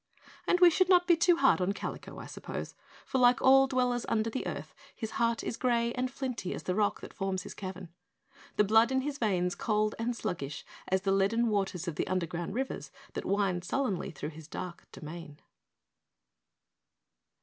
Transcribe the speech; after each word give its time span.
And 0.47 0.59
we 0.59 0.71
should 0.71 0.89
not 0.89 1.05
be 1.05 1.15
too 1.15 1.35
hard 1.37 1.61
on 1.61 1.73
Kalico, 1.73 2.17
I 2.19 2.25
suppose, 2.25 2.73
for 3.05 3.19
like 3.19 3.39
all 3.39 3.67
the 3.67 3.75
dwellers 3.75 4.03
under 4.09 4.31
the 4.31 4.47
earth, 4.47 4.73
his 4.95 5.11
heart 5.21 5.43
is 5.43 5.57
gray 5.57 5.93
and 5.93 6.09
flinty 6.09 6.55
as 6.55 6.63
the 6.63 6.73
rock 6.73 7.01
that 7.01 7.13
forms 7.13 7.43
his 7.43 7.53
cavern, 7.53 7.87
the 8.55 8.63
blood 8.63 8.91
in 8.91 9.01
his 9.01 9.19
veins 9.19 9.53
cold 9.53 9.93
and 9.99 10.15
sluggish 10.17 10.65
as 10.87 11.01
the 11.03 11.11
leaden 11.11 11.49
waters 11.49 11.87
of 11.87 11.97
the 11.97 12.07
underground 12.07 12.55
rivers 12.55 12.89
that 13.13 13.25
wind 13.25 13.63
sullenly 13.63 14.09
through 14.09 14.29
his 14.29 14.47
dark 14.47 14.87
domain. 14.91 15.39